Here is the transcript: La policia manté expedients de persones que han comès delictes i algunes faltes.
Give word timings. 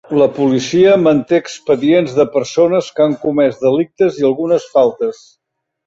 La 0.19 0.27
policia 0.35 0.93
manté 1.01 1.39
expedients 1.43 2.17
de 2.21 2.27
persones 2.39 2.91
que 2.97 3.07
han 3.07 3.17
comès 3.29 3.63
delictes 3.69 4.21
i 4.23 4.29
algunes 4.35 4.71
faltes. 4.77 5.27